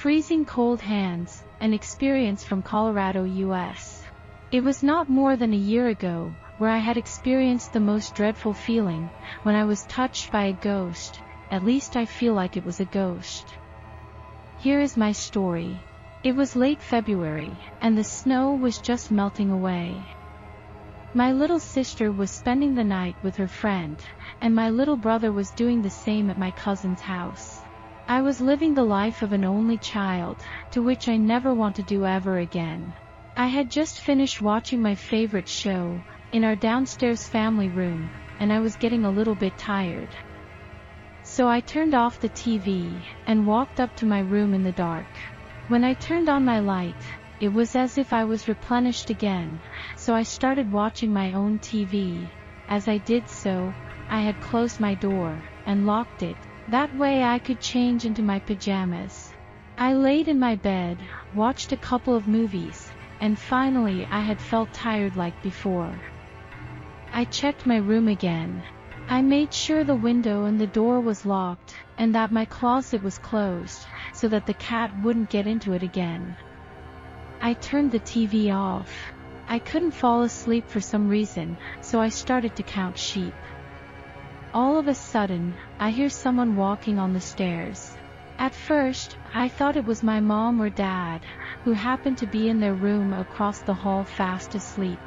Freezing 0.00 0.46
cold 0.46 0.80
hands, 0.80 1.44
an 1.60 1.74
experience 1.74 2.42
from 2.42 2.62
Colorado, 2.62 3.24
US. 3.24 4.02
It 4.50 4.64
was 4.64 4.82
not 4.82 5.10
more 5.10 5.36
than 5.36 5.52
a 5.52 5.66
year 5.72 5.88
ago, 5.88 6.32
where 6.56 6.70
I 6.70 6.78
had 6.78 6.96
experienced 6.96 7.74
the 7.74 7.80
most 7.80 8.14
dreadful 8.14 8.54
feeling, 8.54 9.10
when 9.42 9.54
I 9.54 9.64
was 9.64 9.84
touched 9.84 10.32
by 10.32 10.44
a 10.44 10.54
ghost, 10.54 11.20
at 11.50 11.62
least 11.62 11.98
I 11.98 12.06
feel 12.06 12.32
like 12.32 12.56
it 12.56 12.64
was 12.64 12.80
a 12.80 12.86
ghost. 12.86 13.44
Here 14.56 14.80
is 14.80 14.96
my 14.96 15.12
story. 15.12 15.84
It 16.22 16.34
was 16.34 16.56
late 16.56 16.80
February, 16.80 17.60
and 17.82 17.92
the 17.98 18.02
snow 18.02 18.54
was 18.54 18.78
just 18.78 19.10
melting 19.10 19.50
away. 19.50 20.08
My 21.12 21.30
little 21.32 21.60
sister 21.60 22.10
was 22.10 22.30
spending 22.30 22.74
the 22.74 22.84
night 22.84 23.16
with 23.22 23.36
her 23.36 23.48
friend, 23.48 24.02
and 24.40 24.54
my 24.54 24.70
little 24.70 24.96
brother 24.96 25.30
was 25.30 25.50
doing 25.50 25.82
the 25.82 25.90
same 25.90 26.30
at 26.30 26.38
my 26.38 26.52
cousin's 26.52 27.02
house. 27.02 27.49
I 28.10 28.22
was 28.22 28.40
living 28.40 28.74
the 28.74 28.82
life 28.82 29.22
of 29.22 29.32
an 29.32 29.44
only 29.44 29.78
child, 29.78 30.42
to 30.72 30.82
which 30.82 31.08
I 31.08 31.16
never 31.16 31.54
want 31.54 31.76
to 31.76 31.84
do 31.84 32.04
ever 32.04 32.38
again. 32.38 32.96
I 33.36 33.46
had 33.46 33.70
just 33.70 34.00
finished 34.00 34.42
watching 34.42 34.82
my 34.82 34.96
favorite 34.96 35.46
show, 35.48 36.02
in 36.32 36.42
our 36.42 36.56
downstairs 36.56 37.28
family 37.28 37.68
room, 37.68 38.10
and 38.40 38.52
I 38.52 38.58
was 38.58 38.74
getting 38.74 39.04
a 39.04 39.12
little 39.12 39.36
bit 39.36 39.56
tired. 39.56 40.12
So 41.22 41.46
I 41.46 41.60
turned 41.60 41.94
off 41.94 42.18
the 42.18 42.30
TV, 42.30 43.04
and 43.28 43.46
walked 43.46 43.78
up 43.78 43.94
to 43.94 44.06
my 44.06 44.18
room 44.18 44.54
in 44.54 44.64
the 44.64 44.72
dark. 44.72 45.16
When 45.68 45.84
I 45.84 45.94
turned 45.94 46.28
on 46.28 46.44
my 46.44 46.58
light, 46.58 47.00
it 47.38 47.50
was 47.50 47.76
as 47.76 47.96
if 47.96 48.12
I 48.12 48.24
was 48.24 48.48
replenished 48.48 49.10
again, 49.10 49.62
so 49.96 50.16
I 50.16 50.24
started 50.24 50.72
watching 50.72 51.12
my 51.12 51.32
own 51.32 51.60
TV. 51.60 52.32
As 52.66 52.88
I 52.88 52.98
did 52.98 53.28
so, 53.28 53.76
I 54.08 54.22
had 54.22 54.40
closed 54.40 54.80
my 54.80 54.96
door, 54.96 55.46
and 55.64 55.86
locked 55.86 56.24
it, 56.24 56.44
that 56.70 56.94
way 56.94 57.24
I 57.24 57.38
could 57.40 57.60
change 57.60 58.04
into 58.04 58.22
my 58.22 58.38
pajamas. 58.38 59.32
I 59.76 59.94
laid 59.94 60.28
in 60.28 60.38
my 60.38 60.54
bed, 60.54 60.98
watched 61.34 61.72
a 61.72 61.76
couple 61.76 62.14
of 62.14 62.28
movies, 62.28 62.92
and 63.20 63.38
finally 63.38 64.06
I 64.10 64.20
had 64.20 64.40
felt 64.40 64.72
tired 64.72 65.16
like 65.16 65.42
before. 65.42 65.92
I 67.12 67.24
checked 67.24 67.66
my 67.66 67.78
room 67.78 68.06
again. 68.06 68.62
I 69.08 69.20
made 69.20 69.52
sure 69.52 69.82
the 69.82 69.96
window 69.96 70.44
and 70.44 70.60
the 70.60 70.68
door 70.68 71.00
was 71.00 71.26
locked, 71.26 71.74
and 71.98 72.14
that 72.14 72.30
my 72.30 72.44
closet 72.44 73.02
was 73.02 73.18
closed, 73.18 73.84
so 74.12 74.28
that 74.28 74.46
the 74.46 74.54
cat 74.54 74.96
wouldn't 75.02 75.30
get 75.30 75.48
into 75.48 75.72
it 75.72 75.82
again. 75.82 76.36
I 77.42 77.54
turned 77.54 77.90
the 77.90 78.00
TV 78.00 78.54
off. 78.54 78.92
I 79.48 79.58
couldn't 79.58 79.90
fall 79.90 80.22
asleep 80.22 80.68
for 80.68 80.80
some 80.80 81.08
reason, 81.08 81.58
so 81.80 82.00
I 82.00 82.10
started 82.10 82.54
to 82.54 82.62
count 82.62 82.96
sheep. 82.96 83.34
All 84.52 84.78
of 84.78 84.88
a 84.88 84.96
sudden, 84.96 85.56
I 85.78 85.90
hear 85.92 86.08
someone 86.08 86.56
walking 86.56 86.98
on 86.98 87.12
the 87.12 87.20
stairs. 87.20 87.96
At 88.36 88.52
first, 88.52 89.16
I 89.32 89.48
thought 89.48 89.76
it 89.76 89.84
was 89.84 90.02
my 90.02 90.18
mom 90.18 90.60
or 90.60 90.68
dad, 90.70 91.24
who 91.62 91.70
happened 91.70 92.18
to 92.18 92.26
be 92.26 92.48
in 92.48 92.58
their 92.58 92.74
room 92.74 93.12
across 93.12 93.60
the 93.60 93.74
hall 93.74 94.04
fast 94.04 94.56
asleep. 94.56 94.98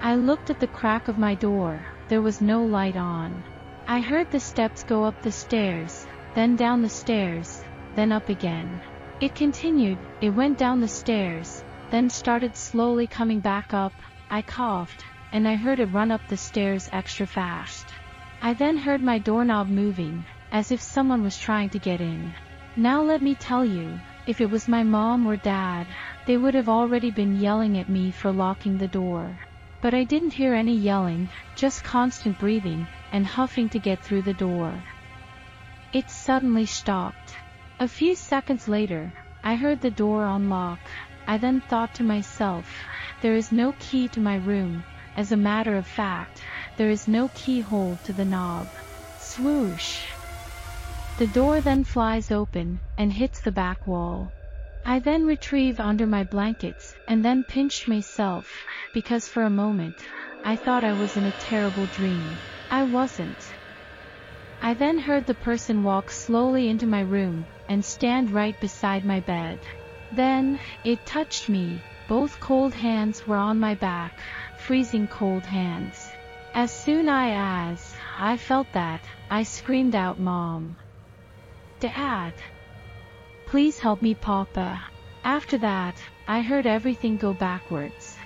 I 0.00 0.14
looked 0.14 0.48
at 0.48 0.60
the 0.60 0.68
crack 0.68 1.08
of 1.08 1.18
my 1.18 1.34
door, 1.34 1.88
there 2.06 2.22
was 2.22 2.40
no 2.40 2.62
light 2.64 2.96
on. 2.96 3.42
I 3.88 3.98
heard 4.00 4.30
the 4.30 4.38
steps 4.38 4.84
go 4.84 5.02
up 5.02 5.20
the 5.22 5.32
stairs, 5.32 6.06
then 6.34 6.54
down 6.54 6.82
the 6.82 6.88
stairs, 6.88 7.64
then 7.96 8.12
up 8.12 8.28
again. 8.28 8.80
It 9.20 9.34
continued, 9.34 9.98
it 10.20 10.30
went 10.30 10.56
down 10.56 10.80
the 10.80 10.86
stairs, 10.86 11.64
then 11.90 12.08
started 12.08 12.54
slowly 12.54 13.08
coming 13.08 13.40
back 13.40 13.74
up, 13.74 13.92
I 14.30 14.42
coughed, 14.42 15.04
and 15.32 15.48
I 15.48 15.56
heard 15.56 15.80
it 15.80 15.86
run 15.86 16.12
up 16.12 16.28
the 16.28 16.36
stairs 16.36 16.88
extra 16.92 17.26
fast. 17.26 17.89
I 18.42 18.54
then 18.54 18.78
heard 18.78 19.02
my 19.02 19.18
doorknob 19.18 19.68
moving, 19.68 20.24
as 20.50 20.72
if 20.72 20.80
someone 20.80 21.22
was 21.22 21.38
trying 21.38 21.68
to 21.70 21.78
get 21.78 22.00
in. 22.00 22.34
Now 22.74 23.02
let 23.02 23.20
me 23.20 23.34
tell 23.34 23.64
you, 23.64 24.00
if 24.26 24.40
it 24.40 24.50
was 24.50 24.66
my 24.66 24.82
mom 24.82 25.26
or 25.26 25.36
dad, 25.36 25.86
they 26.26 26.38
would 26.38 26.54
have 26.54 26.68
already 26.68 27.10
been 27.10 27.34
yelling 27.34 27.76
at 27.76 27.88
me 27.88 28.10
for 28.10 28.32
locking 28.32 28.78
the 28.78 28.88
door. 28.88 29.38
But 29.82 29.92
I 29.92 30.04
didn't 30.04 30.32
hear 30.32 30.54
any 30.54 30.74
yelling, 30.74 31.28
just 31.54 31.84
constant 31.84 32.38
breathing, 32.38 32.86
and 33.12 33.26
huffing 33.26 33.68
to 33.70 33.78
get 33.78 34.00
through 34.00 34.22
the 34.22 34.34
door. 34.34 34.72
It 35.92 36.08
suddenly 36.08 36.64
stopped. 36.64 37.36
A 37.78 37.88
few 37.88 38.14
seconds 38.14 38.68
later, 38.68 39.12
I 39.44 39.54
heard 39.54 39.80
the 39.80 39.90
door 39.90 40.24
unlock. 40.24 40.80
I 41.26 41.36
then 41.36 41.60
thought 41.60 41.92
to 41.94 42.04
myself, 42.04 42.72
there 43.20 43.34
is 43.34 43.52
no 43.52 43.72
key 43.78 44.08
to 44.08 44.20
my 44.20 44.36
room, 44.36 44.84
as 45.16 45.32
a 45.32 45.36
matter 45.36 45.76
of 45.76 45.86
fact, 45.86 46.42
there 46.76 46.90
is 46.90 47.08
no 47.08 47.28
keyhole 47.34 47.96
to 48.04 48.12
the 48.12 48.24
knob. 48.24 48.66
Swoosh! 49.18 50.02
The 51.18 51.26
door 51.26 51.60
then 51.60 51.84
flies 51.84 52.30
open 52.30 52.80
and 52.96 53.12
hits 53.12 53.40
the 53.40 53.52
back 53.52 53.86
wall. 53.86 54.32
I 54.84 54.98
then 54.98 55.26
retrieve 55.26 55.78
under 55.78 56.06
my 56.06 56.24
blankets 56.24 56.94
and 57.06 57.24
then 57.24 57.44
pinch 57.44 57.86
myself 57.86 58.64
because 58.92 59.28
for 59.28 59.42
a 59.42 59.50
moment 59.50 60.02
I 60.44 60.56
thought 60.56 60.84
I 60.84 60.94
was 60.94 61.16
in 61.16 61.26
a 61.26 61.32
terrible 61.32 61.86
dream. 61.86 62.36
I 62.70 62.84
wasn't. 62.84 63.52
I 64.62 64.74
then 64.74 64.98
heard 64.98 65.26
the 65.26 65.34
person 65.34 65.82
walk 65.82 66.10
slowly 66.10 66.68
into 66.68 66.86
my 66.86 67.00
room 67.00 67.46
and 67.68 67.84
stand 67.84 68.30
right 68.30 68.58
beside 68.60 69.04
my 69.04 69.20
bed. 69.20 69.58
Then, 70.12 70.58
it 70.84 71.04
touched 71.06 71.48
me, 71.48 71.82
both 72.08 72.40
cold 72.40 72.74
hands 72.74 73.26
were 73.26 73.36
on 73.36 73.60
my 73.60 73.74
back, 73.74 74.20
freezing 74.56 75.06
cold 75.06 75.46
hands. 75.46 76.09
As 76.52 76.72
soon 76.72 77.08
I 77.08 77.70
as 77.70 77.94
I 78.18 78.36
felt 78.36 78.72
that, 78.72 79.00
I 79.30 79.44
screamed 79.44 79.94
out 79.94 80.18
Mom. 80.18 80.76
Dad. 81.78 82.32
Please 83.46 83.78
help 83.78 84.02
me 84.02 84.14
Papa. 84.14 84.82
After 85.22 85.58
that, 85.58 85.94
I 86.26 86.40
heard 86.40 86.66
everything 86.66 87.16
go 87.16 87.32
backwards. 87.32 88.18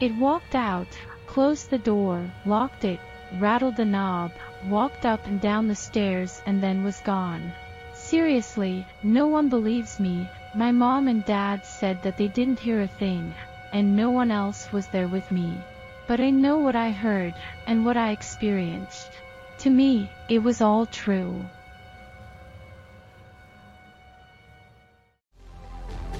It 0.00 0.14
walked 0.14 0.54
out, 0.54 0.96
closed 1.26 1.68
the 1.68 1.78
door, 1.78 2.30
locked 2.44 2.84
it, 2.84 3.00
rattled 3.40 3.76
the 3.76 3.84
knob, 3.84 4.30
walked 4.68 5.04
up 5.04 5.26
and 5.26 5.40
down 5.40 5.66
the 5.66 5.74
stairs 5.74 6.40
and 6.46 6.62
then 6.62 6.84
was 6.84 7.00
gone. 7.00 7.52
Seriously, 7.92 8.86
no 9.02 9.26
one 9.26 9.48
believes 9.48 9.98
me. 9.98 10.28
My 10.54 10.70
mom 10.70 11.08
and 11.08 11.24
dad 11.24 11.64
said 11.64 12.02
that 12.02 12.16
they 12.18 12.28
didn't 12.28 12.60
hear 12.60 12.82
a 12.82 12.86
thing, 12.86 13.34
and 13.72 13.96
no 13.96 14.10
one 14.10 14.30
else 14.30 14.72
was 14.72 14.86
there 14.86 15.08
with 15.08 15.28
me. 15.32 15.58
But 16.08 16.20
I 16.20 16.30
know 16.30 16.58
what 16.58 16.76
I 16.76 16.90
heard, 16.90 17.34
and 17.66 17.84
what 17.84 17.96
I 17.96 18.10
experienced. 18.10 19.10
To 19.58 19.70
me, 19.70 20.10
it 20.28 20.38
was 20.42 20.60
all 20.60 20.86
true. 20.86 21.44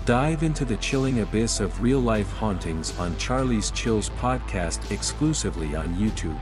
Dive 0.07 0.45
into 0.45 0.65
the 0.65 0.77
chilling 0.77 1.21
abyss 1.21 1.59
of 1.59 1.83
real 1.83 1.99
life 1.99 2.31
hauntings 2.31 2.97
on 2.99 3.17
Charlie's 3.17 3.73
Chills 3.73 4.11
podcast 4.11 4.93
exclusively 4.93 5.75
on 5.75 5.97
YouTube. 5.97 6.41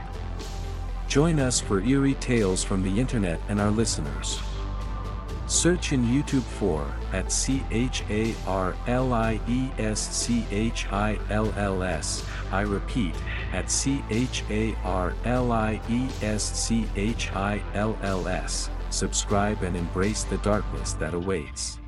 Join 1.07 1.39
us 1.39 1.59
for 1.59 1.81
eerie 1.81 2.13
tales 2.15 2.63
from 2.63 2.83
the 2.83 2.99
internet 2.99 3.39
and 3.49 3.59
our 3.59 3.71
listeners. 3.71 4.39
Search 5.55 5.93
in 5.93 6.03
YouTube 6.03 6.43
for 6.43 6.85
at 7.13 7.31
C 7.31 7.63
H 7.71 8.03
A 8.09 8.35
R 8.45 8.75
L 8.87 9.13
I 9.13 9.39
E 9.47 9.71
S 9.77 10.01
C 10.13 10.45
H 10.51 10.85
I 10.91 11.17
L 11.29 11.51
L 11.55 11.81
S. 11.81 12.25
I 12.51 12.61
repeat, 12.61 13.15
at 13.53 13.71
C 13.71 14.03
H 14.09 14.43
A 14.49 14.75
R 14.83 15.13
L 15.23 15.53
I 15.53 15.79
E 15.89 16.09
S 16.21 16.43
C 16.43 16.85
H 16.97 17.31
I 17.33 17.63
L 17.73 17.97
L 18.01 18.27
S. 18.27 18.69
Subscribe 18.89 19.63
and 19.63 19.77
embrace 19.77 20.25
the 20.25 20.37
darkness 20.39 20.91
that 20.93 21.13
awaits. 21.13 21.79